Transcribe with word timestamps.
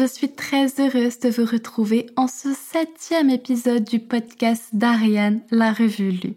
Je 0.00 0.06
suis 0.06 0.32
très 0.32 0.80
heureuse 0.80 1.18
de 1.18 1.28
vous 1.28 1.44
retrouver 1.44 2.06
en 2.16 2.26
ce 2.26 2.54
septième 2.54 3.28
épisode 3.28 3.84
du 3.84 3.98
podcast 4.00 4.70
d'Ariane, 4.72 5.42
la 5.50 5.74
revue 5.74 6.12
lue. 6.12 6.36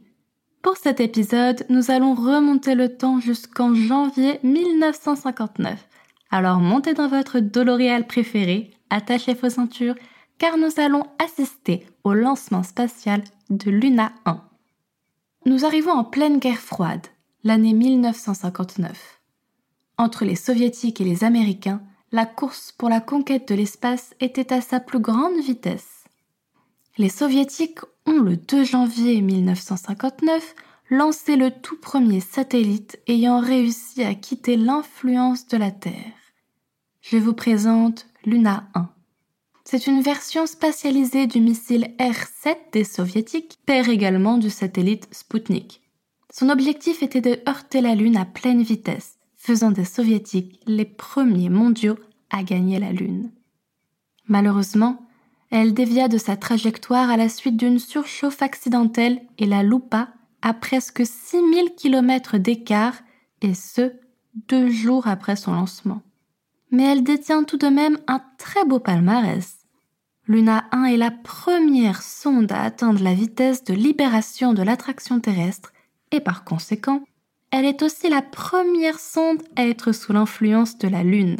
Pour 0.62 0.76
cet 0.76 1.00
épisode, 1.00 1.66
nous 1.70 1.90
allons 1.90 2.14
remonter 2.14 2.76
le 2.76 2.98
temps 2.98 3.22
jusqu'en 3.22 3.74
janvier 3.74 4.42
1959. 4.44 5.88
Alors 6.30 6.60
montez 6.60 6.94
dans 6.94 7.08
votre 7.08 7.40
DeLorean 7.40 8.04
préféré, 8.04 8.72
attachez 8.90 9.34
vos 9.34 9.50
ceintures, 9.50 9.96
car 10.40 10.58
nous 10.58 10.72
allons 10.76 11.06
assister 11.24 11.86
au 12.04 12.12
lancement 12.12 12.64
spatial 12.64 13.24
de 13.50 13.72
Luna 13.72 14.12
1. 14.26 14.42
Nous 15.46 15.64
arrivons 15.64 15.94
en 15.94 16.04
pleine 16.04 16.40
guerre 16.40 16.60
froide, 16.60 17.08
l'année 17.46 17.72
1959. 17.72 19.22
Entre 19.98 20.26
les 20.26 20.36
soviétiques 20.36 21.00
et 21.00 21.06
les 21.06 21.24
américains, 21.24 21.82
la 22.14 22.28
course 22.28 22.72
pour 22.72 22.90
la 22.90 23.02
conquête 23.02 23.48
de 23.48 23.56
l'espace 23.56 24.14
était 24.20 24.54
à 24.54 24.62
sa 24.62 24.80
plus 24.80 25.00
grande 25.00 25.38
vitesse. 25.44 26.06
Les 27.00 27.10
soviétiques 27.10 27.80
ont 28.06 28.20
le 28.20 28.38
2 28.38 28.64
janvier 28.64 29.20
1959 29.20 30.54
lancé 30.92 31.36
le 31.36 31.50
tout 31.50 31.78
premier 31.78 32.20
satellite 32.20 33.00
ayant 33.08 33.40
réussi 33.40 34.04
à 34.04 34.14
quitter 34.14 34.58
l'influence 34.58 35.48
de 35.48 35.58
la 35.58 35.72
Terre. 35.72 36.14
Je 37.02 37.18
vous 37.18 37.34
présente 37.34 38.06
Luna 38.26 38.68
1. 38.76 38.90
C'est 39.66 39.88
une 39.88 40.02
version 40.02 40.46
spatialisée 40.46 41.26
du 41.26 41.42
missile 41.42 41.96
R-7 42.00 42.58
des 42.74 42.84
soviétiques, 42.84 43.58
père 43.66 43.90
également 43.90 44.38
du 44.38 44.52
satellite 44.52 45.08
Sputnik. 45.12 45.82
Son 46.32 46.50
objectif 46.50 47.02
était 47.02 47.22
de 47.22 47.40
heurter 47.50 47.82
la 47.82 47.96
Lune 47.96 48.18
à 48.18 48.26
pleine 48.26 48.62
vitesse 48.62 49.18
faisant 49.44 49.72
des 49.72 49.84
soviétiques 49.84 50.62
les 50.68 50.86
premiers 50.86 51.50
mondiaux 51.50 51.98
à 52.30 52.44
gagner 52.44 52.80
la 52.80 52.94
Lune. 52.94 53.30
Malheureusement, 54.30 55.06
elle 55.50 55.74
dévia 55.74 56.08
de 56.08 56.18
sa 56.18 56.38
trajectoire 56.38 57.10
à 57.10 57.18
la 57.18 57.28
suite 57.28 57.58
d'une 57.58 57.78
surchauffe 57.78 58.42
accidentelle 58.42 59.22
et 59.38 59.46
la 59.46 59.62
loupa 59.62 60.14
à 60.42 60.54
presque 60.54 61.06
6000 61.06 61.76
km 61.76 62.38
d'écart, 62.38 62.96
et 63.42 63.54
ce, 63.54 63.92
deux 64.48 64.70
jours 64.70 65.08
après 65.08 65.36
son 65.36 65.52
lancement. 65.52 66.02
Mais 66.72 66.84
elle 66.84 67.04
détient 67.04 67.44
tout 67.44 67.58
de 67.58 67.68
même 67.68 68.00
un 68.08 68.22
très 68.38 68.64
beau 68.64 68.80
palmarès. 68.80 69.58
Luna 70.26 70.64
1 70.72 70.86
est 70.86 70.98
la 70.98 71.12
première 71.12 72.02
sonde 72.02 72.54
à 72.54 72.62
atteindre 72.62 73.04
la 73.04 73.14
vitesse 73.14 73.66
de 73.66 73.74
libération 73.74 74.54
de 74.54 74.64
l'attraction 74.64 75.20
terrestre 75.20 75.74
et 76.12 76.22
par 76.22 76.46
conséquent 76.46 77.04
elle 77.54 77.66
est 77.66 77.84
aussi 77.84 78.10
la 78.10 78.24
première 78.24 79.00
sonde 79.00 79.44
à 79.56 79.68
être 79.68 79.92
sous 79.92 80.12
l'influence 80.12 80.80
de 80.80 80.88
la 80.88 81.04
Lune. 81.04 81.38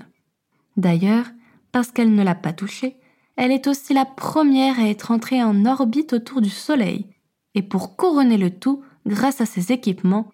D'ailleurs, 0.78 1.26
parce 1.72 1.92
qu'elle 1.92 2.14
ne 2.14 2.22
l'a 2.22 2.36
pas 2.36 2.54
touchée, 2.54 2.98
elle 3.36 3.52
est 3.52 3.66
aussi 3.66 3.96
la 3.96 4.06
première 4.06 4.80
à 4.80 4.88
être 4.88 5.10
entrée 5.10 5.42
en 5.42 5.66
orbite 5.66 6.14
autour 6.14 6.40
du 6.40 6.52
Soleil. 6.52 7.08
Et 7.56 7.64
pour 7.64 7.96
couronner 7.96 8.38
le 8.38 8.52
tout, 8.52 8.84
grâce 9.08 9.42
à 9.42 9.48
ses 9.48 9.72
équipements, 9.72 10.30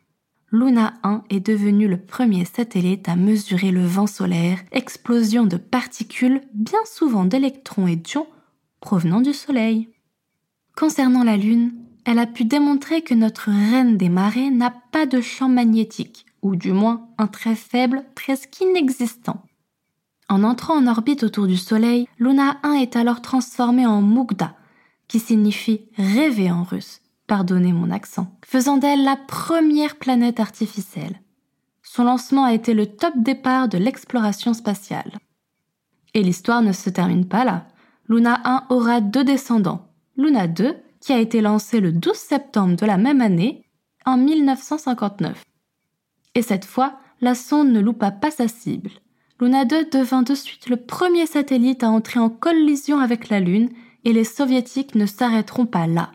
Luna 0.52 0.96
1 1.04 1.24
est 1.30 1.40
devenu 1.40 1.88
le 1.88 1.98
premier 1.98 2.44
satellite 2.44 3.08
à 3.08 3.16
mesurer 3.16 3.72
le 3.72 3.86
vent 3.86 4.08
solaire, 4.08 4.60
explosion 4.74 5.46
de 5.46 5.56
particules, 5.56 6.42
bien 6.54 6.84
souvent 6.84 7.24
d'électrons 7.24 7.88
et 7.88 7.96
d'ions, 7.96 8.28
provenant 8.82 9.22
du 9.22 9.32
Soleil. 9.32 9.88
Concernant 10.76 11.24
la 11.24 11.38
Lune, 11.38 11.72
elle 12.06 12.20
a 12.20 12.28
pu 12.28 12.46
démontrer 12.46 13.02
que 13.02 13.14
notre 13.14 13.50
reine 13.50 13.98
des 13.98 14.10
marées 14.10 14.50
n'a 14.50 14.74
pas 14.92 15.06
de 15.06 15.22
champ 15.22 15.50
magnétique, 15.50 16.26
ou 16.42 16.56
du 16.56 16.72
moins 16.72 17.08
un 17.18 17.28
très 17.28 17.56
faible, 17.56 18.04
presque 18.16 18.60
inexistant. 18.62 19.44
En 20.30 20.44
entrant 20.44 20.76
en 20.76 20.88
orbite 20.88 21.24
autour 21.24 21.48
du 21.48 21.58
Soleil, 21.58 22.08
Luna 22.20 22.58
1 22.64 22.74
est 22.74 22.96
alors 22.96 23.22
transformée 23.22 23.86
en 23.86 24.02
Mugda, 24.02 24.56
qui 25.08 25.20
signifie 25.20 25.82
rêver 25.98 26.52
en 26.52 26.64
russe, 26.64 27.02
pardonnez 27.28 27.74
mon 27.74 27.90
accent, 27.90 28.38
faisant 28.46 28.78
d'elle 28.78 29.04
la 29.04 29.16
première 29.16 29.98
planète 29.98 30.40
artificielle. 30.40 31.20
Son 31.82 32.04
lancement 32.04 32.46
a 32.46 32.54
été 32.54 32.76
le 32.76 32.86
top 32.86 33.14
départ 33.18 33.68
de 33.68 33.80
l'exploration 33.80 34.54
spatiale. 34.54 35.18
Et 36.14 36.22
l'histoire 36.22 36.62
ne 36.62 36.72
se 36.72 36.90
termine 36.90 37.28
pas 37.28 37.44
là. 37.44 37.66
Luna 38.08 38.40
1 38.46 38.66
aura 38.70 39.02
deux 39.02 39.24
descendants, 39.24 39.88
Luna 40.16 40.48
2 40.48 40.76
qui 41.00 41.14
a 41.14 41.20
été 41.20 41.42
lancé 41.42 41.80
le 41.80 41.92
12 41.92 42.16
septembre 42.16 42.76
de 42.76 42.86
la 42.86 42.98
même 42.98 43.22
année, 43.22 43.66
en 44.06 44.18
1959. 44.18 45.44
Et 46.36 46.42
cette 46.42 46.66
fois, 46.66 47.00
la 47.22 47.36
sonde 47.36 47.70
ne 47.70 47.80
loupa 47.80 48.12
pas 48.12 48.32
sa 48.32 48.48
cible. 48.48 48.92
Luna 49.40 49.66
2 49.66 49.90
devint 49.92 50.22
de 50.22 50.36
suite 50.36 50.70
le 50.70 50.78
premier 50.78 51.26
satellite 51.26 51.84
à 51.84 51.90
entrer 51.90 52.20
en 52.20 52.30
collision 52.30 53.00
avec 53.00 53.30
la 53.30 53.40
Lune 53.40 53.70
et 54.04 54.14
les 54.14 54.24
soviétiques 54.24 54.96
ne 54.96 55.06
s'arrêteront 55.06 55.66
pas 55.66 55.88
là. 55.88 56.12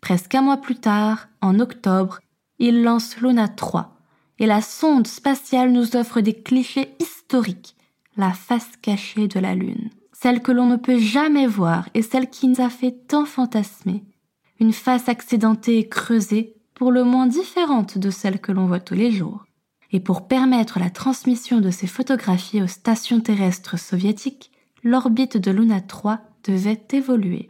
Presque 0.00 0.34
un 0.34 0.42
mois 0.42 0.58
plus 0.58 0.76
tard, 0.76 1.28
en 1.40 1.58
octobre, 1.58 2.20
ils 2.58 2.82
lancent 2.82 3.18
Luna 3.20 3.48
3 3.48 3.96
et 4.38 4.46
la 4.46 4.60
sonde 4.60 5.06
spatiale 5.06 5.72
nous 5.72 5.96
offre 5.96 6.20
des 6.20 6.34
clichés 6.34 6.94
historiques, 7.00 7.76
la 8.16 8.32
face 8.32 8.76
cachée 8.80 9.26
de 9.26 9.40
la 9.40 9.54
Lune, 9.54 9.90
celle 10.12 10.40
que 10.40 10.52
l'on 10.52 10.66
ne 10.66 10.76
peut 10.76 10.98
jamais 10.98 11.46
voir 11.46 11.88
et 11.94 12.02
celle 12.02 12.30
qui 12.30 12.46
nous 12.46 12.60
a 12.60 12.70
fait 12.70 12.92
tant 13.08 13.24
fantasmer 13.24 14.04
une 14.60 14.72
face 14.72 15.08
accidentée 15.08 15.78
et 15.78 15.88
creusée, 15.88 16.54
pour 16.74 16.92
le 16.92 17.02
moins 17.02 17.26
différente 17.26 17.98
de 17.98 18.10
celle 18.10 18.40
que 18.40 18.52
l'on 18.52 18.66
voit 18.66 18.80
tous 18.80 18.94
les 18.94 19.10
jours. 19.10 19.44
Et 19.90 20.00
pour 20.00 20.28
permettre 20.28 20.78
la 20.78 20.90
transmission 20.90 21.60
de 21.60 21.70
ces 21.70 21.86
photographies 21.86 22.62
aux 22.62 22.68
stations 22.68 23.20
terrestres 23.20 23.78
soviétiques, 23.78 24.52
l'orbite 24.84 25.36
de 25.36 25.50
Luna 25.50 25.80
3 25.80 26.20
devait 26.44 26.80
évoluer. 26.92 27.48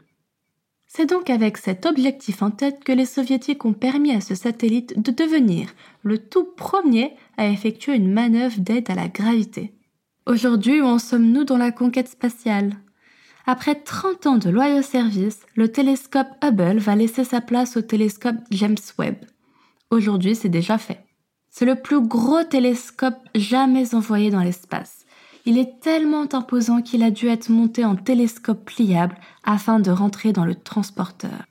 C'est 0.86 1.10
donc 1.10 1.28
avec 1.28 1.58
cet 1.58 1.84
objectif 1.84 2.42
en 2.42 2.50
tête 2.50 2.82
que 2.82 2.92
les 2.92 3.04
soviétiques 3.04 3.66
ont 3.66 3.74
permis 3.74 4.12
à 4.12 4.22
ce 4.22 4.34
satellite 4.34 4.98
de 4.98 5.10
devenir 5.10 5.68
le 6.02 6.16
tout 6.16 6.44
premier 6.56 7.12
à 7.36 7.48
effectuer 7.48 7.94
une 7.94 8.10
manœuvre 8.10 8.58
d'aide 8.58 8.90
à 8.90 8.94
la 8.94 9.08
gravité. 9.08 9.74
Aujourd'hui, 10.24 10.80
où 10.80 10.86
en 10.86 10.98
sommes-nous 10.98 11.44
dans 11.44 11.58
la 11.58 11.72
conquête 11.72 12.08
spatiale? 12.08 12.76
Après 13.48 13.76
30 13.76 14.26
ans 14.26 14.36
de 14.36 14.50
loyaux 14.50 14.82
service, 14.82 15.40
le 15.54 15.72
télescope 15.72 16.28
Hubble 16.44 16.76
va 16.76 16.94
laisser 16.94 17.24
sa 17.24 17.40
place 17.40 17.78
au 17.78 17.80
télescope 17.80 18.36
James 18.50 18.76
Webb. 18.98 19.24
Aujourd'hui, 19.90 20.34
c'est 20.34 20.50
déjà 20.50 20.76
fait. 20.76 21.06
C'est 21.48 21.64
le 21.64 21.76
plus 21.76 22.06
gros 22.06 22.44
télescope 22.44 23.16
jamais 23.34 23.94
envoyé 23.94 24.30
dans 24.30 24.42
l'espace. 24.42 25.06
Il 25.46 25.56
est 25.56 25.80
tellement 25.80 26.26
imposant 26.34 26.82
qu'il 26.82 27.02
a 27.02 27.10
dû 27.10 27.28
être 27.28 27.48
monté 27.48 27.86
en 27.86 27.96
télescope 27.96 28.66
pliable 28.66 29.16
afin 29.44 29.80
de 29.80 29.90
rentrer 29.90 30.34
dans 30.34 30.44
le 30.44 30.54
transporteur. 30.54 31.46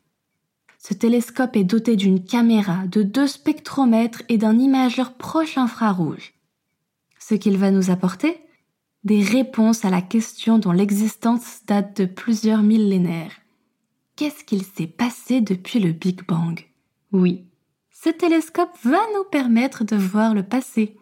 Ce 0.77 0.93
télescope 0.93 1.55
est 1.55 1.63
doté 1.63 1.95
d'une 1.95 2.23
caméra, 2.23 2.85
de 2.85 3.01
deux 3.01 3.25
spectromètres 3.25 4.21
et 4.29 4.37
d'un 4.37 4.59
imageur 4.59 5.13
proche 5.13 5.57
infrarouge. 5.57 6.35
Ce 7.17 7.33
qu'il 7.33 7.57
va 7.57 7.71
nous 7.71 7.89
apporter? 7.89 8.39
Des 9.07 9.23
réponses 9.23 9.85
à 9.85 9.89
la 9.89 10.01
question 10.01 10.59
dont 10.59 10.73
l'existence 10.73 11.61
date 11.65 12.01
de 12.01 12.05
plusieurs 12.05 12.61
millénaires. 12.61 13.31
Qu'est-ce 14.17 14.43
qu'il 14.43 14.63
s'est 14.63 14.85
passé 14.85 15.39
depuis 15.39 15.79
le 15.79 15.93
Big 15.93 16.27
Bang? 16.27 16.59
Oui, 17.13 17.45
ce 17.89 18.09
télescope 18.09 18.77
va 18.83 18.99
nous 19.15 19.23
permettre 19.31 19.85
de 19.85 19.95
voir 19.95 20.33
le 20.33 20.43
passé. 20.43 20.97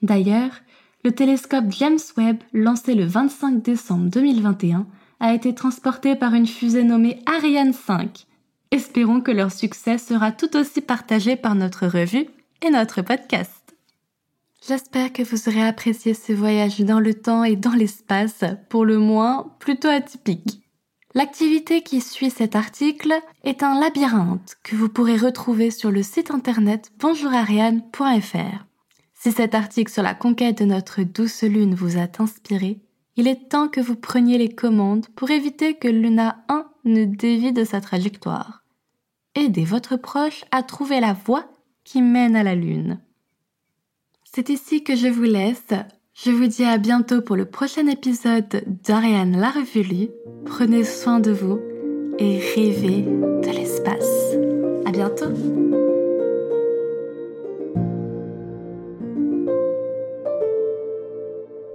D'ailleurs, 0.00 0.62
le 1.04 1.12
télescope 1.12 1.66
James 1.72 1.98
Webb, 2.16 2.38
lancé 2.54 2.94
le 2.94 3.04
25 3.04 3.62
décembre 3.62 4.08
2021, 4.08 4.86
a 5.20 5.34
été 5.34 5.54
transporté 5.54 6.16
par 6.16 6.32
une 6.32 6.46
fusée 6.46 6.84
nommée 6.84 7.20
Ariane 7.26 7.74
5. 7.74 8.24
Espérons 8.70 9.20
que 9.20 9.30
leur 9.30 9.52
succès 9.52 9.98
sera 9.98 10.32
tout 10.32 10.56
aussi 10.56 10.80
partagé 10.80 11.36
par 11.36 11.54
notre 11.54 11.86
revue 11.86 12.28
et 12.62 12.70
notre 12.70 13.02
podcast. 13.02 13.63
J'espère 14.66 15.12
que 15.12 15.22
vous 15.22 15.48
aurez 15.48 15.62
apprécié 15.62 16.14
ce 16.14 16.32
voyage 16.32 16.80
dans 16.80 17.00
le 17.00 17.12
temps 17.12 17.44
et 17.44 17.54
dans 17.54 17.74
l'espace, 17.74 18.44
pour 18.70 18.86
le 18.86 18.98
moins 18.98 19.54
plutôt 19.58 19.88
atypique. 19.88 20.62
L'activité 21.12 21.82
qui 21.82 22.00
suit 22.00 22.30
cet 22.30 22.56
article 22.56 23.12
est 23.42 23.62
un 23.62 23.78
labyrinthe 23.78 24.56
que 24.62 24.74
vous 24.74 24.88
pourrez 24.88 25.18
retrouver 25.18 25.70
sur 25.70 25.90
le 25.90 26.02
site 26.02 26.30
internet 26.30 26.92
bonjourariane.fr. 26.98 28.64
Si 29.12 29.32
cet 29.32 29.54
article 29.54 29.92
sur 29.92 30.02
la 30.02 30.14
conquête 30.14 30.58
de 30.58 30.64
notre 30.64 31.02
douce 31.02 31.42
lune 31.42 31.74
vous 31.74 31.98
a 31.98 32.08
inspiré, 32.18 32.80
il 33.16 33.28
est 33.28 33.50
temps 33.50 33.68
que 33.68 33.82
vous 33.82 33.96
preniez 33.96 34.38
les 34.38 34.54
commandes 34.54 35.06
pour 35.14 35.30
éviter 35.30 35.74
que 35.74 35.88
Luna 35.88 36.42
1 36.48 36.64
ne 36.86 37.04
dévie 37.04 37.52
de 37.52 37.64
sa 37.64 37.82
trajectoire. 37.82 38.64
Aidez 39.34 39.64
votre 39.64 39.96
proche 39.96 40.46
à 40.52 40.62
trouver 40.62 41.00
la 41.00 41.12
voie 41.12 41.44
qui 41.84 42.00
mène 42.00 42.34
à 42.34 42.42
la 42.42 42.54
Lune. 42.54 42.98
C'est 44.34 44.48
ici 44.48 44.82
que 44.82 44.96
je 44.96 45.06
vous 45.06 45.22
laisse. 45.22 45.68
Je 46.12 46.32
vous 46.32 46.48
dis 46.48 46.64
à 46.64 46.76
bientôt 46.76 47.22
pour 47.22 47.36
le 47.36 47.44
prochain 47.44 47.86
épisode 47.86 48.64
d'Ariane 48.84 49.38
la 49.38 49.50
Revue 49.50 50.08
Prenez 50.44 50.82
soin 50.82 51.20
de 51.20 51.30
vous 51.30 51.60
et 52.18 52.40
rêvez 52.40 53.02
de 53.02 53.56
l'espace. 53.56 54.34
À 54.86 54.90
bientôt! 54.90 55.93